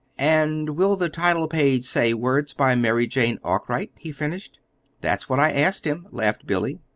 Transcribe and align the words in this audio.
"And 0.17 0.71
will 0.77 0.95
the 0.95 1.09
title 1.09 1.47
page 1.47 1.85
say, 1.85 2.15
'Words 2.15 2.55
by 2.55 2.73
Mary 2.73 3.05
Jane 3.05 3.37
Arkwright'?" 3.43 3.91
he 3.99 4.11
finished. 4.11 4.57
"That's 5.01 5.29
what 5.29 5.39
I 5.39 5.51
asked 5.51 5.85
him," 5.85 6.07
laughed 6.11 6.47
Billy. 6.47 6.79